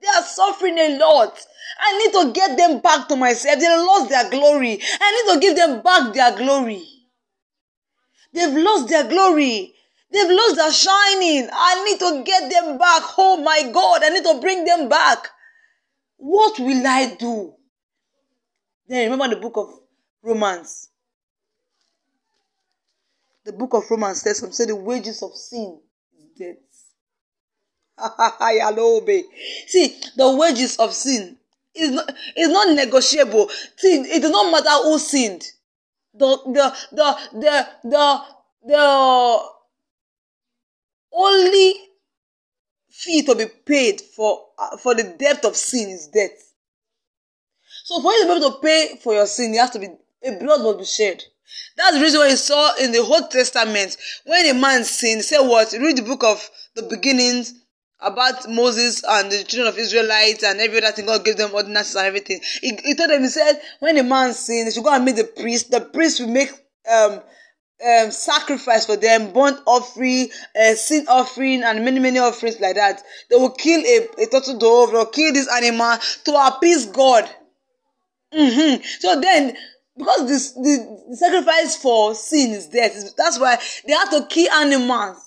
They 0.00 0.08
are 0.08 0.22
suffering 0.22 0.78
a 0.78 0.98
lot. 0.98 1.38
I 1.80 1.98
need 1.98 2.12
to 2.12 2.32
get 2.32 2.56
them 2.56 2.80
back 2.80 3.08
to 3.08 3.16
myself. 3.16 3.58
They 3.58 3.68
lost 3.68 4.10
their 4.10 4.30
glory. 4.30 4.80
I 5.00 5.10
need 5.26 5.34
to 5.34 5.40
give 5.40 5.56
them 5.56 5.82
back 5.82 6.14
their 6.14 6.36
glory. 6.36 6.84
They've 8.32 8.54
lost 8.54 8.88
their 8.88 9.08
glory. 9.08 9.74
They've 10.10 10.30
lost 10.30 10.56
their 10.56 10.72
shining. 10.72 11.48
I 11.52 11.84
need 11.84 11.98
to 12.00 12.22
get 12.24 12.50
them 12.50 12.78
back. 12.78 13.02
Oh 13.18 13.36
my 13.42 13.70
God, 13.72 14.02
I 14.02 14.08
need 14.08 14.24
to 14.24 14.38
bring 14.40 14.64
them 14.64 14.88
back. 14.88 15.28
What 16.16 16.58
will 16.58 16.86
I 16.86 17.14
do? 17.14 17.54
Then 18.88 19.10
remember 19.10 19.34
the 19.34 19.40
book 19.40 19.56
of 19.56 19.68
Romans. 20.22 20.88
The 23.44 23.52
book 23.52 23.74
of 23.74 23.90
Romans 23.90 24.22
says, 24.22 24.38
some 24.38 24.52
say 24.52 24.66
the 24.66 24.76
wages 24.76 25.22
of 25.22 25.34
sin 25.34 25.80
is 26.18 26.26
death. 26.38 26.56
See, 29.66 30.00
the 30.16 30.36
wages 30.36 30.76
of 30.76 30.92
sin 30.94 31.36
is 31.74 31.90
not, 31.90 32.10
is 32.36 32.48
not 32.48 32.74
negotiable. 32.74 33.48
See, 33.76 33.96
it 33.96 34.22
does 34.22 34.30
not 34.30 34.50
matter 34.50 34.82
who 34.84 34.98
sinned. 34.98 35.44
The, 36.14 36.36
the, 36.46 36.76
the, 36.92 37.18
the, 37.32 37.68
the, 37.84 38.20
the 38.66 39.57
only 41.18 41.74
fee 42.90 43.22
to 43.22 43.34
be 43.34 43.46
paid 43.46 44.00
for, 44.00 44.40
uh, 44.58 44.76
for 44.76 44.94
the 44.94 45.14
debt 45.18 45.44
of 45.44 45.56
sin 45.56 45.88
is 45.90 46.08
death. 46.08 46.54
So 47.84 48.00
for 48.00 48.12
you 48.12 48.22
to 48.22 48.26
be 48.26 48.36
able 48.36 48.50
to 48.50 48.58
pay 48.60 49.00
for 49.02 49.14
your 49.14 49.26
sin, 49.26 49.54
you 49.54 49.60
have 49.60 49.72
to 49.72 49.78
be, 49.78 49.88
a 50.24 50.38
blood 50.38 50.62
must 50.62 50.78
be 50.78 50.84
shed. 50.84 51.22
That's 51.76 51.96
the 51.96 52.02
reason 52.02 52.20
why 52.20 52.28
you 52.28 52.36
saw 52.36 52.74
in 52.76 52.92
the 52.92 52.98
Old 52.98 53.30
Testament, 53.30 53.96
when 54.26 54.46
a 54.46 54.54
man 54.54 54.84
sinned, 54.84 55.24
say 55.24 55.38
what? 55.38 55.72
Read 55.72 55.96
the 55.96 56.02
book 56.02 56.22
of 56.22 56.48
the 56.74 56.82
beginnings, 56.82 57.54
about 58.00 58.48
Moses 58.48 59.02
and 59.06 59.30
the 59.30 59.42
children 59.44 59.68
of 59.68 59.78
Israelites 59.78 60.44
and 60.44 60.60
every 60.60 60.78
other 60.78 60.92
thing. 60.92 61.06
God 61.06 61.24
gave 61.24 61.36
them 61.36 61.50
ordinances 61.52 61.96
and 61.96 62.06
everything. 62.06 62.40
He, 62.60 62.78
he 62.84 62.94
told 62.94 63.10
them, 63.10 63.22
he 63.22 63.28
said, 63.28 63.60
when 63.80 63.98
a 63.98 64.02
man 64.02 64.34
sins, 64.34 64.66
they 64.66 64.70
should 64.72 64.84
go 64.84 64.94
and 64.94 65.04
meet 65.04 65.16
the 65.16 65.24
priest. 65.24 65.70
The 65.70 65.80
priest 65.80 66.20
will 66.20 66.28
make 66.28 66.50
um, 66.90 67.20
um, 67.86 68.10
sacrifice 68.10 68.86
for 68.86 68.96
them, 68.96 69.32
burnt 69.32 69.60
offering, 69.66 70.28
uh, 70.60 70.74
sin 70.74 71.06
offering, 71.08 71.62
and 71.62 71.84
many, 71.84 72.00
many 72.00 72.18
offerings 72.18 72.60
like 72.60 72.76
that. 72.76 73.02
They 73.30 73.36
will 73.36 73.50
kill 73.50 73.80
a, 73.80 74.22
a 74.22 74.26
turtle 74.26 74.58
dove, 74.58 74.94
or 74.94 75.06
kill 75.06 75.32
this 75.32 75.48
animal 75.48 75.96
to 76.24 76.46
appease 76.46 76.86
God. 76.86 77.28
Mm-hmm. 78.34 78.82
So 78.98 79.20
then, 79.20 79.56
because 79.96 80.28
this, 80.28 80.52
the, 80.52 81.04
the 81.10 81.16
sacrifice 81.16 81.76
for 81.76 82.14
sin 82.14 82.50
is 82.50 82.66
death, 82.66 83.14
that's 83.16 83.38
why 83.38 83.58
they 83.86 83.92
have 83.92 84.10
to 84.10 84.26
kill 84.28 84.52
animals 84.52 85.24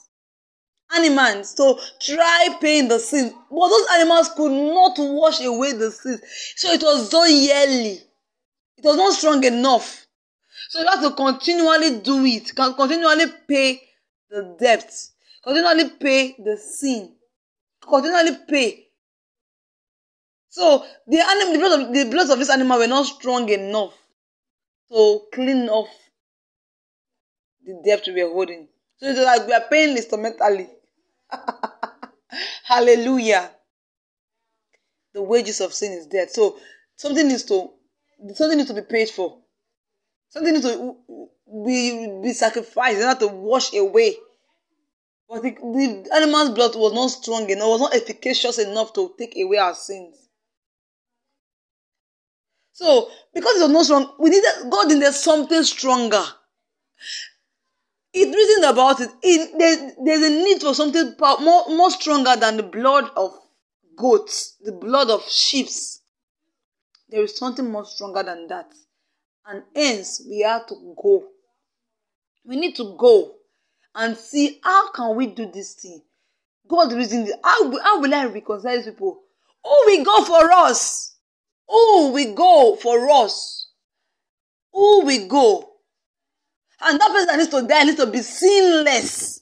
animals 0.93 1.53
to 1.55 1.75
try 2.01 2.49
paying 2.59 2.87
the 2.87 2.99
sin. 2.99 3.33
But 3.49 3.69
those 3.69 3.87
animals 3.93 4.29
could 4.35 4.51
not 4.51 4.95
wash 4.97 5.41
away 5.41 5.73
the 5.73 5.91
sin. 5.91 6.19
So 6.55 6.69
it 6.71 6.81
was 6.81 7.09
done 7.09 7.31
yearly. 7.31 8.01
It 8.77 8.83
was 8.83 8.97
not 8.97 9.13
strong 9.13 9.43
enough. 9.43 10.05
So 10.71 10.79
you 10.79 10.87
have 10.87 11.01
to 11.01 11.11
continually 11.11 11.99
do 11.99 12.25
it, 12.25 12.55
continually 12.55 13.25
pay 13.45 13.81
the 14.29 14.55
debt, 14.57 14.89
continually 15.43 15.89
pay 15.99 16.33
the 16.41 16.55
sin, 16.55 17.13
continually 17.81 18.37
pay. 18.47 18.87
So 20.47 20.85
the 21.07 21.19
animal, 21.19 21.51
the 21.51 21.59
blood 21.59 21.81
of, 21.81 21.93
the 21.93 22.05
blood 22.05 22.29
of 22.29 22.39
this 22.39 22.49
animal 22.49 22.79
were 22.79 22.87
not 22.87 23.05
strong 23.05 23.49
enough 23.49 23.93
to 24.93 25.23
clean 25.33 25.67
off 25.67 25.89
the 27.65 27.81
debt 27.83 28.07
we 28.07 28.23
were 28.23 28.31
holding. 28.31 28.69
So 28.95 29.07
it's 29.07 29.19
like 29.19 29.45
we 29.47 29.51
are 29.51 29.67
paying 29.69 29.97
instrumentally. 29.97 30.69
Hallelujah. 32.63 33.51
The 35.13 35.21
wages 35.21 35.59
of 35.59 35.73
sin 35.73 35.91
is 35.91 36.05
death. 36.07 36.29
So 36.29 36.57
something 36.95 37.27
needs 37.27 37.43
to 37.43 37.71
something 38.35 38.57
needs 38.57 38.69
to 38.69 38.75
be 38.75 38.83
paid 38.89 39.09
for. 39.09 39.41
Something 40.31 40.53
needs 40.53 40.65
to 40.65 40.95
be, 41.65 42.21
be 42.23 42.33
sacrificed 42.33 42.99
in 42.99 43.07
order 43.07 43.19
to 43.19 43.27
wash 43.27 43.73
away. 43.73 44.15
But 45.29 45.43
the, 45.43 45.51
the 45.51 46.09
animal's 46.15 46.51
blood 46.51 46.75
was 46.75 46.93
not 46.93 47.07
strong 47.09 47.49
enough, 47.49 47.67
was 47.67 47.81
not 47.81 47.95
efficacious 47.95 48.57
enough 48.57 48.93
to 48.93 49.13
take 49.17 49.37
away 49.37 49.57
our 49.57 49.75
sins. 49.75 50.29
So, 52.71 53.09
because 53.33 53.57
it 53.57 53.63
was 53.63 53.71
not 53.71 53.85
strong, 53.85 54.13
we 54.19 54.29
needed 54.29 54.69
God 54.69 54.87
needed 54.87 55.13
something 55.13 55.63
stronger. 55.63 56.23
It 58.13 58.33
reasoned 58.33 58.65
about 58.65 59.01
it. 59.01 59.09
it 59.21 59.57
there, 59.57 59.91
there's 60.03 60.31
a 60.31 60.43
need 60.43 60.61
for 60.61 60.73
something 60.73 61.13
more, 61.19 61.67
more 61.69 61.91
stronger 61.91 62.35
than 62.37 62.57
the 62.57 62.63
blood 62.63 63.09
of 63.15 63.37
goats, 63.97 64.55
the 64.61 64.71
blood 64.71 65.09
of 65.09 65.23
sheep. 65.29 65.67
There 67.09 67.23
is 67.23 67.37
something 67.37 67.69
more 67.69 67.85
stronger 67.85 68.23
than 68.23 68.47
that. 68.47 68.71
And 69.45 69.63
hence, 69.75 70.21
we 70.27 70.41
have 70.41 70.67
to 70.67 70.95
go. 71.01 71.27
We 72.45 72.57
need 72.57 72.75
to 72.75 72.95
go 72.97 73.35
and 73.95 74.15
see 74.15 74.59
how 74.63 74.91
can 74.91 75.15
we 75.15 75.27
do 75.27 75.51
this 75.51 75.73
thing. 75.73 76.01
God 76.67 76.93
reasoned 76.93 77.27
it. 77.27 77.35
How, 77.43 77.71
how 77.81 77.99
will 78.01 78.13
I 78.13 78.25
reconcile 78.25 78.75
these 78.75 78.85
people? 78.85 79.21
Who 79.63 79.75
will 79.85 80.05
go 80.05 80.23
for 80.23 80.51
us? 80.51 81.15
Who 81.67 82.11
will 82.11 82.33
go 82.33 82.75
for 82.75 83.09
us? 83.09 83.69
Who 84.73 85.05
will 85.05 85.27
go? 85.27 85.67
And 86.81 86.99
that 86.99 87.11
person 87.11 87.27
that 87.27 87.37
needs 87.37 87.49
to 87.49 87.67
die 87.67 87.83
needs 87.83 87.97
to 87.97 88.07
be 88.07 88.19
sinless. 88.19 89.41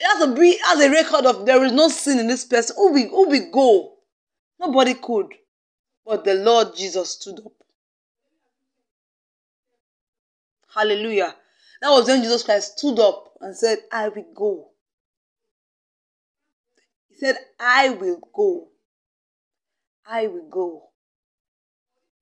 It 0.00 0.04
has 0.06 0.24
to 0.24 0.34
be 0.34 0.58
as 0.66 0.80
a 0.80 0.90
record 0.90 1.26
of 1.26 1.46
there 1.46 1.64
is 1.64 1.72
no 1.72 1.88
sin 1.88 2.18
in 2.18 2.26
this 2.26 2.44
person. 2.44 2.76
Who 2.76 2.92
will, 2.92 3.08
who 3.08 3.28
will 3.28 3.50
go? 3.50 3.94
Nobody 4.60 4.94
could. 4.94 5.28
But 6.04 6.24
the 6.24 6.34
Lord 6.34 6.76
Jesus 6.76 7.10
stood 7.10 7.40
up. 7.44 7.52
Hallelujah. 10.74 11.34
That 11.80 11.90
was 11.90 12.06
when 12.08 12.22
Jesus 12.22 12.42
Christ 12.42 12.78
stood 12.78 12.98
up 12.98 13.32
and 13.40 13.56
said, 13.56 13.78
I 13.92 14.08
will 14.08 14.26
go. 14.34 14.68
He 17.08 17.16
said, 17.16 17.36
I 17.58 17.90
will 17.90 18.20
go. 18.34 18.68
I 20.06 20.26
will 20.26 20.48
go. 20.48 20.82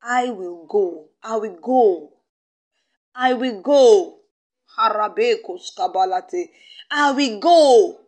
I 0.03 0.31
will 0.31 0.67
go. 0.67 1.09
I 1.23 1.37
will 1.37 1.59
go. 1.61 2.13
I 3.15 3.35
will 3.35 3.61
go. 3.63 4.19
Harabekos 4.79 5.75
kabalate. 5.77 6.51
I 6.91 7.13
will 7.13 7.41
go. 7.41 8.01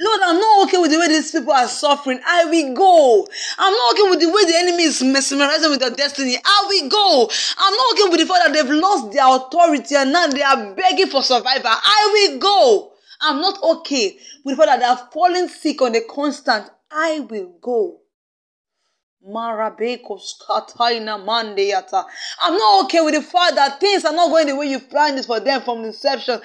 Lord, 0.00 0.20
I'm 0.22 0.38
not 0.38 0.62
okay 0.64 0.78
with 0.78 0.92
the 0.92 0.98
way 0.98 1.08
these 1.08 1.32
people 1.32 1.52
are 1.52 1.66
suffering. 1.66 2.20
I 2.24 2.44
will 2.44 2.72
go. 2.74 3.26
I'm 3.58 3.72
not 3.72 3.94
okay 3.94 4.10
with 4.10 4.20
the 4.20 4.30
way 4.30 4.44
the 4.44 4.56
enemy 4.56 4.84
is 4.84 5.02
mesmerizing 5.02 5.70
with 5.70 5.80
their 5.80 5.90
destiny. 5.90 6.36
I 6.44 6.64
will 6.68 6.88
go. 6.88 7.28
I'm 7.58 7.74
not 7.74 7.92
okay 7.92 8.08
with 8.10 8.20
the 8.20 8.26
fact 8.26 8.44
that 8.44 8.52
they've 8.52 8.70
lost 8.80 9.12
their 9.12 9.26
authority 9.26 9.96
and 9.96 10.12
now 10.12 10.28
they 10.28 10.42
are 10.42 10.72
begging 10.74 11.08
for 11.08 11.22
survival. 11.22 11.70
I 11.72 12.10
will 12.12 12.38
go. 12.38 12.92
I'm 13.20 13.40
not 13.40 13.60
okay 13.76 14.16
with 14.44 14.56
the 14.56 14.62
fact 14.62 14.68
that 14.68 14.78
they 14.80 14.86
are 14.86 15.08
falling 15.12 15.48
sick 15.48 15.82
on 15.82 15.96
a 15.96 16.00
constant. 16.02 16.70
I 16.92 17.18
will 17.20 17.56
go. 17.60 17.98
I'm 19.26 19.32
not 19.34 19.80
okay 22.84 23.00
with 23.00 23.14
the 23.14 23.22
fact 23.22 23.56
that 23.56 23.80
things 23.80 24.04
are 24.04 24.12
not 24.12 24.30
going 24.30 24.46
the 24.46 24.54
way 24.56 24.66
you 24.66 24.78
planned 24.78 25.18
it 25.18 25.26
for 25.26 25.40
them 25.40 25.60
from 25.62 25.84
inception. 25.84 26.40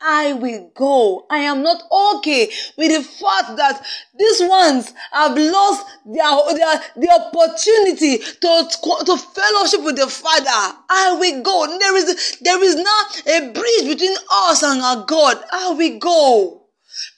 I 0.00 0.34
will 0.34 0.70
go. 0.74 1.26
I 1.30 1.38
am 1.38 1.62
not 1.62 1.82
okay 1.90 2.50
with 2.76 2.92
the 2.94 3.02
fact 3.02 3.56
that 3.56 3.84
these 4.18 4.40
ones 4.42 4.92
have 5.12 5.36
lost 5.36 5.86
their, 6.04 6.54
their, 6.54 6.82
the 6.96 7.10
opportunity 7.10 8.18
to, 8.18 9.04
to 9.06 9.16
fellowship 9.16 9.82
with 9.82 9.96
the 9.96 10.06
Father. 10.06 10.76
I 10.90 11.16
will 11.18 11.42
go. 11.42 11.78
There 11.78 11.96
is, 11.96 12.38
there 12.42 12.62
is 12.62 12.76
now 12.76 13.00
a 13.26 13.52
bridge 13.52 13.88
between 13.88 14.16
us 14.30 14.62
and 14.62 14.82
our 14.82 15.04
God. 15.06 15.42
I 15.50 15.70
will 15.70 15.98
go. 15.98 16.62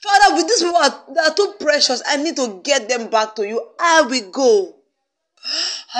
Father, 0.01 0.35
with 0.35 0.47
these 0.47 0.61
people 0.63 0.81
they 1.13 1.19
are 1.21 1.33
too 1.33 1.53
precious. 1.59 2.01
I 2.07 2.17
need 2.17 2.35
to 2.37 2.61
get 2.63 2.87
them 2.89 3.09
back 3.09 3.35
to 3.35 3.47
you. 3.47 3.61
I 3.79 4.01
will 4.03 4.31
go. 4.31 4.75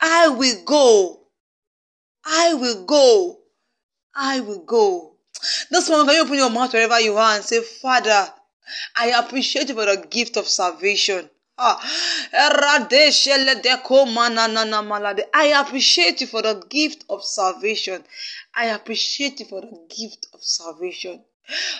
I 0.00 0.28
will 0.28 0.64
go. 0.64 1.17
I 2.30 2.52
will 2.54 2.84
go. 2.84 3.38
I 4.14 4.40
will 4.40 4.62
go. 4.64 5.14
This 5.70 5.88
one, 5.88 6.06
can 6.06 6.14
you 6.16 6.22
open 6.22 6.34
your 6.34 6.50
mouth 6.50 6.72
wherever 6.72 7.00
you 7.00 7.16
are 7.16 7.36
and 7.36 7.44
say, 7.44 7.60
Father, 7.62 8.28
I 8.96 9.06
appreciate 9.18 9.68
you 9.70 9.74
for 9.74 9.86
the 9.86 10.06
gift 10.10 10.36
of 10.36 10.46
salvation. 10.46 11.30
Ah, 11.58 11.80
I 15.34 15.46
appreciate 15.62 16.20
you 16.20 16.26
for 16.26 16.42
the 16.42 16.62
gift 16.68 17.04
of 17.08 17.24
salvation. 17.24 18.04
I 18.54 18.66
appreciate 18.66 19.40
you 19.40 19.46
for 19.46 19.62
the 19.62 19.86
gift 19.96 20.26
of 20.34 20.44
salvation. 20.44 21.24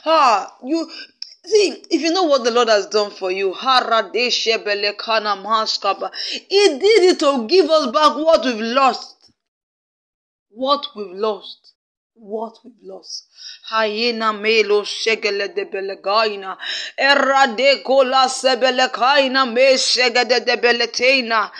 Ah, 0.07 0.57
you 0.65 0.91
See, 1.45 1.85
if 1.91 2.01
you 2.03 2.13
know 2.13 2.25
what 2.25 2.43
the 2.45 2.51
Lord 2.51 2.69
has 2.69 2.87
done 2.87 3.11
for 3.11 3.31
you, 3.31 3.55
He 3.55 3.71
did 3.71 4.17
it 7.05 7.19
to 7.21 7.47
give 7.47 7.71
us 7.71 7.87
back 7.93 8.17
what 8.17 8.45
we've 8.45 8.61
lost 8.61 9.18
what 10.59 10.87
we've 10.97 11.15
lost. 11.15 11.75
What 12.15 12.55
we've 12.65 12.83
lost. 12.83 13.29
Hyena 13.71 14.33
melo 14.33 14.83
shegele 14.83 15.55
de 15.55 15.65
belegaina. 15.67 16.57
Erra 16.99 17.57
de 17.57 17.83
kaina 17.85 19.47
me 19.47 19.77
shegede 19.77 20.45
de 20.45 20.57
beletena. 20.57 21.51